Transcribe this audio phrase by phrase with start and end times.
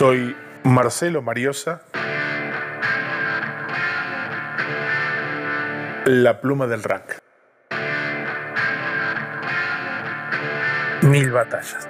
[0.00, 0.34] Soy
[0.64, 1.82] Marcelo Mariosa,
[6.06, 7.22] la pluma del rack.
[11.02, 11.86] Mil batallas.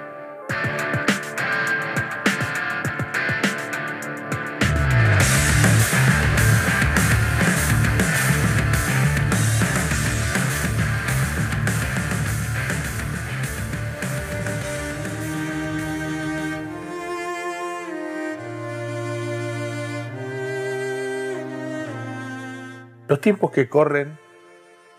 [23.11, 24.17] Los tiempos que corren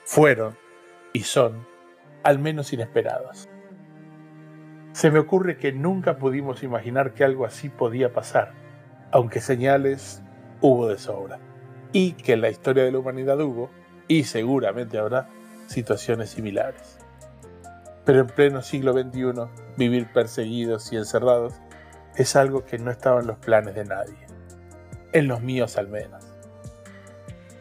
[0.04, 0.54] fueron
[1.14, 1.66] y son
[2.22, 3.48] al menos inesperados.
[4.92, 8.52] Se me ocurre que nunca pudimos imaginar que algo así podía pasar,
[9.12, 10.22] aunque señales
[10.60, 11.38] hubo de sobra,
[11.94, 13.70] y que en la historia de la humanidad hubo,
[14.08, 15.30] y seguramente habrá,
[15.66, 16.98] situaciones similares.
[18.04, 21.54] Pero en pleno siglo XXI, vivir perseguidos y encerrados
[22.16, 24.26] es algo que no estaba en los planes de nadie,
[25.14, 26.31] en los míos al menos.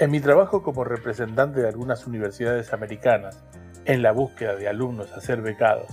[0.02, 3.38] En mi trabajo como representante de algunas universidades americanas,
[3.86, 5.92] en la búsqueda de alumnos a ser becados,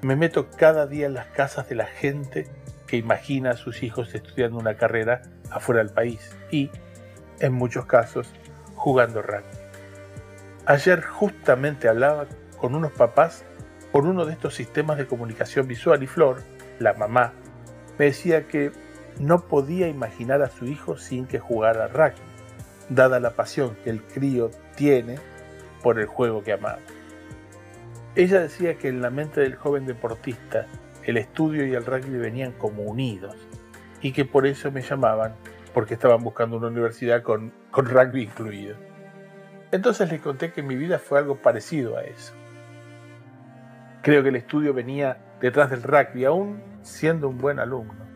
[0.00, 2.48] me meto cada día en las casas de la gente
[2.86, 5.20] que imagina a sus hijos estudiando una carrera
[5.50, 6.70] afuera del país y,
[7.38, 8.32] en muchos casos,
[8.74, 9.44] jugando rugby.
[10.64, 12.24] Ayer justamente hablaba
[12.56, 13.44] con unos papás
[13.92, 16.38] por uno de estos sistemas de comunicación visual y Flor,
[16.78, 17.34] la mamá,
[17.98, 18.72] me decía que
[19.20, 22.35] no podía imaginar a su hijo sin que jugara rugby
[22.88, 25.16] dada la pasión que el crío tiene
[25.82, 26.78] por el juego que amaba.
[28.14, 30.66] Ella decía que en la mente del joven deportista
[31.04, 33.36] el estudio y el rugby venían como unidos
[34.00, 35.34] y que por eso me llamaban
[35.74, 38.76] porque estaban buscando una universidad con, con rugby incluido.
[39.70, 42.32] Entonces le conté que mi vida fue algo parecido a eso.
[44.02, 48.06] Creo que el estudio venía detrás del rugby, aún siendo un buen alumno.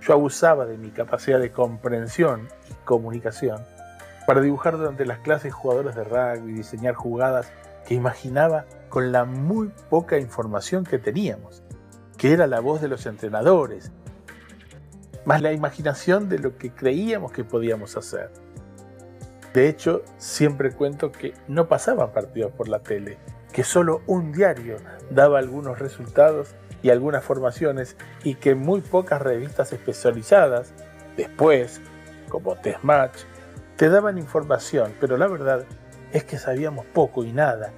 [0.00, 3.64] Yo abusaba de mi capacidad de comprensión y comunicación
[4.26, 7.52] para dibujar durante las clases jugadores de rugby diseñar jugadas
[7.86, 11.62] que imaginaba con la muy poca información que teníamos,
[12.18, 13.92] que era la voz de los entrenadores,
[15.24, 18.30] más la imaginación de lo que creíamos que podíamos hacer.
[19.54, 23.18] De hecho, siempre cuento que no pasaban partidos por la tele,
[23.52, 24.76] que solo un diario
[25.10, 30.72] daba algunos resultados y algunas formaciones y que muy pocas revistas especializadas,
[31.16, 31.80] después,
[32.28, 33.22] como Test Match,
[33.76, 35.64] te daban información, pero la verdad
[36.12, 37.72] es que sabíamos poco y nada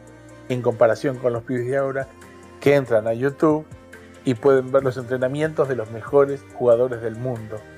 [0.49, 2.09] en comparación con los pibes de ahora
[2.61, 3.67] que entran a YouTube
[4.25, 7.59] y pueden ver los entrenamientos de los mejores jugadores del mundo.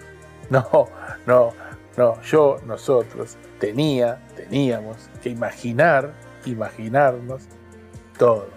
[0.51, 0.89] No,
[1.27, 1.53] no,
[1.97, 6.13] no, yo, nosotros, tenía, teníamos que imaginar,
[6.45, 7.45] imaginarnos
[8.19, 8.49] todo.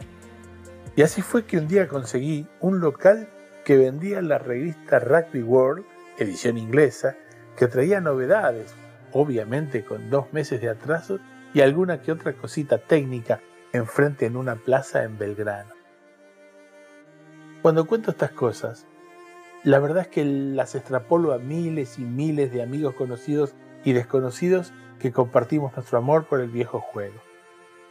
[0.95, 3.30] Y así fue que un día conseguí un local
[3.63, 5.85] que vendía la revista Rugby World,
[6.18, 7.16] edición inglesa,
[7.56, 8.74] que traía novedades,
[9.13, 11.19] obviamente con dos meses de atraso
[11.53, 13.41] y alguna que otra cosita técnica
[13.72, 15.72] enfrente en una plaza en Belgrano.
[17.62, 18.85] Cuando cuento estas cosas,
[19.63, 24.74] la verdad es que las extrapolo a miles y miles de amigos conocidos y desconocidos
[25.00, 27.22] que compartimos nuestro amor por el viejo juego.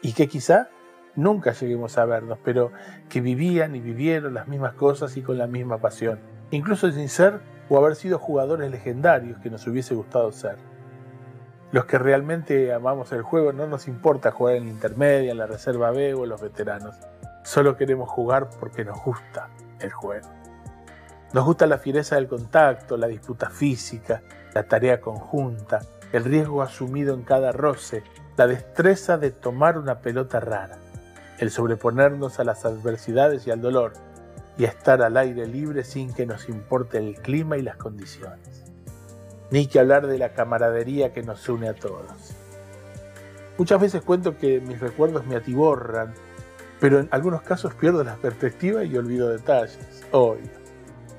[0.03, 0.69] Y que quizá
[1.15, 2.73] nunca lleguemos a vernos, pero
[3.09, 7.41] que vivían y vivieron las mismas cosas y con la misma pasión, incluso sin ser
[7.69, 10.72] o haber sido jugadores legendarios que nos hubiese gustado ser.
[11.73, 15.91] Los que realmente amamos el juego no nos importa jugar en intermedia, en la reserva
[15.91, 16.97] B o los veteranos.
[17.45, 19.49] Solo queremos jugar porque nos gusta
[19.81, 20.29] el juego.
[21.33, 24.21] Nos gusta la fiereza del contacto, la disputa física,
[24.53, 25.81] la tarea conjunta,
[26.13, 28.03] el riesgo asumido en cada roce,
[28.37, 30.77] la destreza de tomar una pelota rara,
[31.39, 33.95] el sobreponernos a las adversidades y al dolor,
[34.59, 38.62] y estar al aire libre sin que nos importe el clima y las condiciones
[39.53, 42.35] ni que hablar de la camaradería que nos une a todos.
[43.59, 46.15] Muchas veces cuento que mis recuerdos me atiborran,
[46.81, 50.51] pero en algunos casos pierdo la perspectiva y olvido detalles, obvio.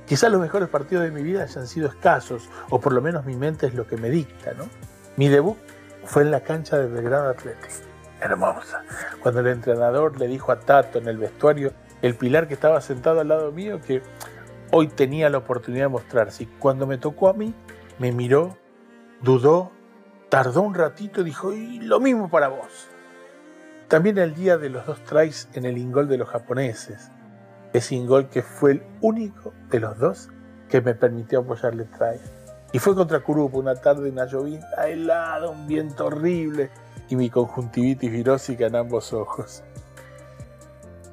[0.07, 3.35] Quizás los mejores partidos de mi vida hayan sido escasos, o por lo menos mi
[3.35, 4.65] mente es lo que me dicta, ¿no?
[5.15, 5.55] Mi debut
[6.03, 7.69] fue en la cancha de Belgrado Athletic.
[8.19, 8.83] Hermosa.
[9.21, 11.71] Cuando el entrenador le dijo a Tato en el vestuario,
[12.01, 14.01] el pilar que estaba sentado al lado mío, que
[14.71, 16.43] hoy tenía la oportunidad de mostrarse.
[16.43, 17.53] Y cuando me tocó a mí,
[17.99, 18.57] me miró,
[19.21, 19.71] dudó,
[20.29, 22.87] tardó un ratito y dijo, y lo mismo para vos.
[23.87, 27.11] También el día de los dos tries en el ingol de los japoneses,
[27.73, 30.29] ese ingol que fue el único de los dos
[30.69, 32.19] que me permitió apoyarle try.
[32.71, 36.71] Y fue contra Kurupa una tarde, una llovina helada, un viento horrible
[37.09, 39.63] y mi conjuntivitis virósica en ambos ojos.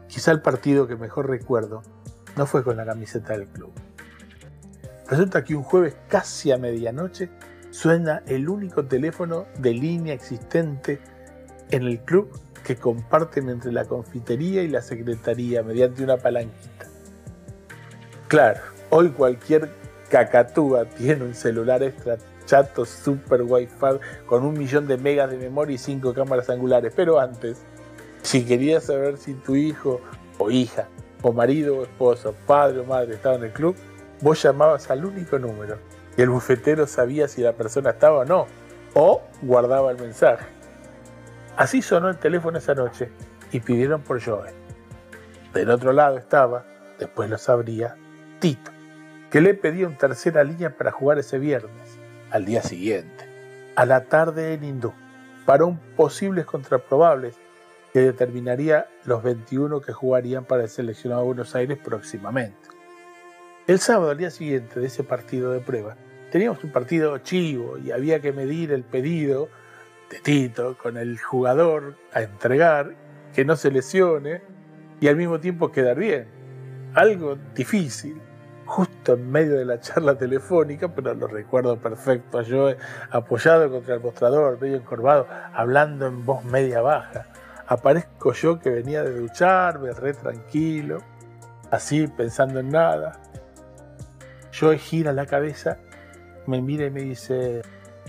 [0.09, 1.83] Quizá el partido que mejor recuerdo
[2.37, 3.73] no fue con la camiseta del club
[5.11, 7.31] Resulta que un jueves casi a medianoche
[7.71, 11.01] suena el único teléfono de línea existente
[11.71, 12.31] en el club
[12.65, 16.87] que comparten entre la confitería y la secretaría mediante una palanquita.
[18.29, 18.61] Claro,
[18.91, 19.71] hoy cualquier
[20.09, 22.17] cacatúa tiene un celular extra
[22.47, 27.19] chato super wifi con un millón de megas de memoria y cinco cámaras angulares, pero
[27.19, 27.63] antes,
[28.23, 30.01] si querías saber si tu hijo
[30.39, 30.87] o hija,
[31.23, 33.75] o marido o esposo, padre o madre estaba en el club,
[34.21, 35.79] vos llamabas al único número
[36.17, 38.47] y el bufetero sabía si la persona estaba o no,
[38.95, 40.47] o guardaba el mensaje.
[41.57, 43.11] Así sonó el teléfono esa noche
[43.53, 44.53] y pidieron por Joe.
[45.55, 46.65] Del otro lado estaba,
[46.99, 47.97] después lo sabría,
[48.39, 48.71] Tito,
[49.31, 51.99] que le pedía una tercera línea para jugar ese viernes,
[52.31, 53.25] al día siguiente,
[53.77, 54.93] a la tarde en Hindú,
[55.45, 57.37] para un posibles contraprobables
[57.93, 62.80] que determinaría los 21 que jugarían para el seleccionado de Buenos Aires próximamente.
[63.71, 65.95] El sábado al día siguiente de ese partido de prueba,
[66.33, 69.49] teníamos un partido chivo y había que medir el pedido
[70.11, 72.97] de Tito con el jugador a entregar,
[73.33, 74.43] que no se lesione
[75.01, 76.27] y al mismo tiempo quedar bien.
[76.95, 78.21] Algo difícil,
[78.67, 82.71] justo en medio de la charla telefónica, pero lo recuerdo perfecto, yo
[83.13, 87.29] apoyado contra el mostrador, medio encorvado, hablando en voz media baja.
[87.69, 90.99] Aparezco yo que venía de ducharme, re tranquilo,
[91.71, 93.30] así pensando en nada.
[94.61, 95.79] Yo gira la cabeza,
[96.47, 97.63] me mira y me dice,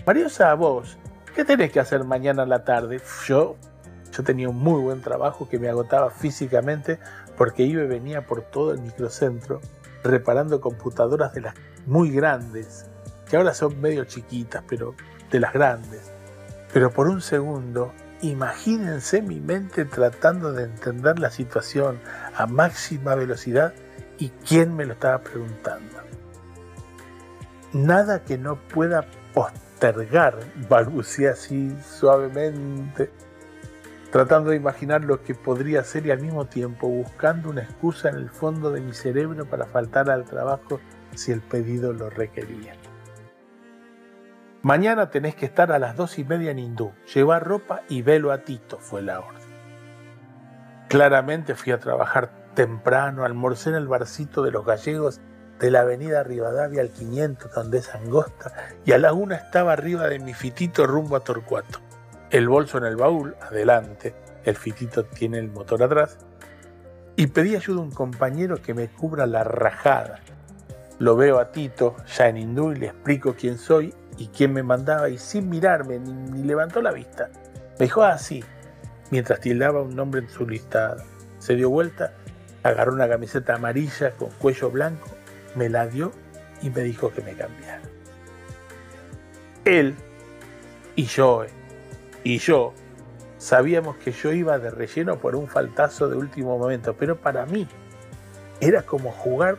[0.04, 0.98] Mariosa, vos,
[1.34, 3.00] ¿qué tenés que hacer mañana a la tarde?
[3.26, 3.56] Yo,
[4.12, 6.98] yo tenía un muy buen trabajo que me agotaba físicamente
[7.38, 9.62] porque iba y venía por todo el microcentro
[10.04, 11.54] reparando computadoras de las
[11.86, 12.84] muy grandes,
[13.30, 14.94] que ahora son medio chiquitas, pero
[15.30, 16.12] de las grandes.
[16.70, 21.98] Pero por un segundo, imagínense mi mente tratando de entender la situación
[22.36, 23.72] a máxima velocidad
[24.18, 26.12] y quién me lo estaba preguntando
[27.72, 30.38] nada que no pueda postergar,
[30.68, 33.10] balbuceé así suavemente,
[34.10, 38.16] tratando de imaginar lo que podría ser y al mismo tiempo buscando una excusa en
[38.16, 40.80] el fondo de mi cerebro para faltar al trabajo
[41.14, 42.74] si el pedido lo requería.
[44.62, 46.92] Mañana tenés que estar a las dos y media en Hindú.
[47.12, 49.42] Llevar ropa y velo a Tito, fue la orden.
[50.88, 55.20] Claramente fui a trabajar temprano, almorcé en el barcito de los gallegos
[55.62, 58.52] de la avenida Rivadavia al 500, donde es angosta,
[58.84, 61.78] y a la una estaba arriba de mi fitito rumbo a Torcuato.
[62.30, 64.12] El bolso en el baúl, adelante,
[64.42, 66.18] el fitito tiene el motor atrás,
[67.14, 70.18] y pedí ayuda a un compañero que me cubra la rajada.
[70.98, 74.64] Lo veo a Tito, ya en hindú, y le explico quién soy y quién me
[74.64, 77.30] mandaba, y sin mirarme ni, levantó la vista.
[77.78, 78.42] Me dijo así,
[79.12, 81.04] mientras tildaba un nombre en su listado.
[81.38, 82.14] Se dio vuelta,
[82.64, 85.11] agarró una camiseta amarilla con cuello blanco
[85.54, 86.12] me la dio
[86.62, 87.82] y me dijo que me cambiara.
[89.64, 89.94] Él
[90.96, 91.44] y yo
[92.24, 92.74] y yo
[93.38, 97.66] sabíamos que yo iba de relleno por un faltazo de último momento, pero para mí
[98.60, 99.58] era como jugar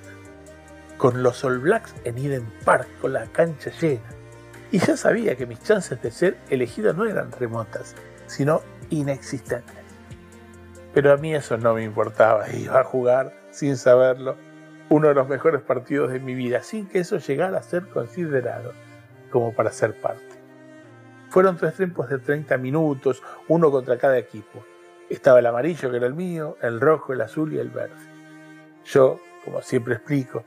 [0.97, 4.01] con los All Blacks en Eden Park, con la cancha llena.
[4.71, 7.95] Y ya sabía que mis chances de ser elegido no eran remotas,
[8.25, 9.75] sino inexistentes.
[10.93, 14.37] Pero a mí eso no me importaba, iba a jugar sin saberlo
[14.89, 18.73] uno de los mejores partidos de mi vida, sin que eso llegara a ser considerado
[19.31, 20.23] como para ser parte.
[21.29, 24.63] Fueron tres tiempos de 30 minutos, uno contra cada equipo.
[25.09, 27.95] Estaba el amarillo, que era el mío, el rojo, el azul y el verde.
[28.85, 30.43] Yo, como siempre explico,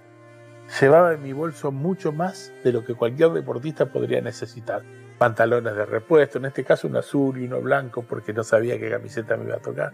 [0.81, 4.83] llevaba en mi bolso mucho más de lo que cualquier deportista podría necesitar.
[5.19, 8.91] Pantalones de repuesto, en este caso un azul y uno blanco porque no sabía qué
[8.91, 9.93] camiseta me iba a tocar.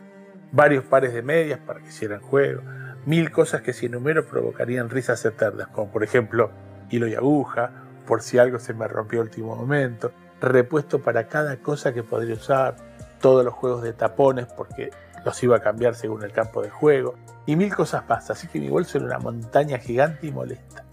[0.50, 2.62] Varios pares de medias para que hicieran juego
[3.06, 6.50] mil cosas que si enumero provocarían risas eternas, como por ejemplo
[6.90, 7.70] hilo y aguja,
[8.06, 12.34] por si algo se me rompió el último momento, repuesto para cada cosa que podría
[12.34, 12.76] usar,
[13.20, 14.90] todos los juegos de tapones porque
[15.24, 17.14] los iba a cambiar según el campo de juego,
[17.46, 20.84] y mil cosas más, así que mi bolso era una montaña gigante y molesta.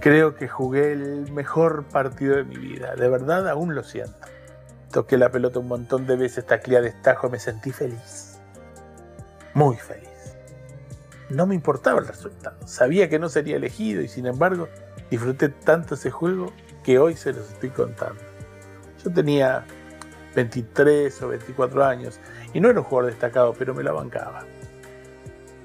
[0.00, 4.14] Creo que jugué el mejor partido de mi vida, de verdad aún lo siento.
[4.92, 8.35] Toqué la pelota un montón de veces, tacleé a destajo, me sentí feliz.
[9.56, 10.36] Muy feliz.
[11.30, 12.58] No me importaba el resultado.
[12.66, 14.68] Sabía que no sería elegido y sin embargo
[15.10, 16.52] disfruté tanto ese juego
[16.84, 18.20] que hoy se los estoy contando.
[19.02, 19.64] Yo tenía
[20.34, 22.20] 23 o 24 años
[22.52, 24.44] y no era un jugador destacado, pero me la bancaba.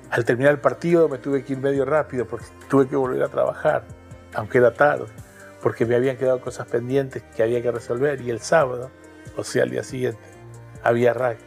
[0.09, 3.27] Al terminar el partido me tuve que ir medio rápido porque tuve que volver a
[3.27, 3.83] trabajar,
[4.35, 5.07] aunque era tarde,
[5.61, 8.89] porque me habían quedado cosas pendientes que había que resolver y el sábado,
[9.35, 10.21] o sea, al día siguiente,
[10.81, 11.43] había rugby.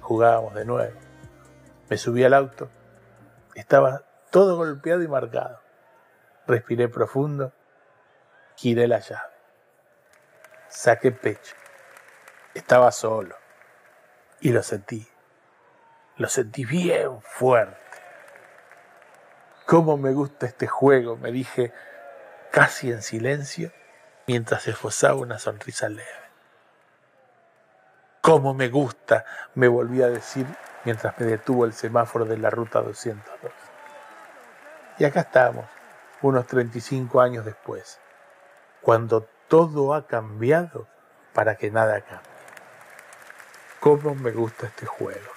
[0.00, 1.11] Jugábamos de nuevo.
[1.92, 2.70] Me subí al auto
[3.54, 5.60] estaba todo golpeado y marcado.
[6.46, 7.52] Respiré profundo,
[8.56, 9.34] giré la llave,
[10.70, 11.54] saqué pecho.
[12.54, 13.36] Estaba solo
[14.40, 15.06] y lo sentí.
[16.16, 17.76] Lo sentí bien fuerte.
[19.66, 21.18] ¿Cómo me gusta este juego?
[21.18, 21.74] Me dije
[22.52, 23.70] casi en silencio
[24.26, 26.08] mientras esbozaba una sonrisa leve.
[28.22, 29.26] ¿Cómo me gusta?
[29.54, 30.46] me volví a decir
[30.84, 33.52] mientras me detuvo el semáforo de la ruta 202.
[34.98, 35.64] Y acá estamos,
[36.20, 37.98] unos 35 años después,
[38.80, 40.86] cuando todo ha cambiado
[41.32, 42.32] para que nada cambie.
[43.80, 45.28] ¿Cómo me gusta este juego?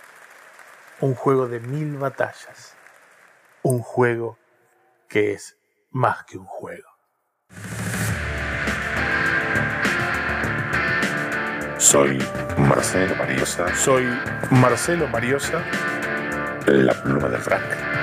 [1.02, 2.76] Un juego de mil batallas.
[3.64, 4.38] Un juego
[5.08, 5.58] que es
[5.90, 6.95] más que un juego.
[11.86, 12.18] Soy
[12.58, 13.76] Marcelo Mariosa.
[13.76, 14.06] Soy
[14.50, 15.64] Marcelo Mariosa.
[16.66, 17.95] La pluma de Frank.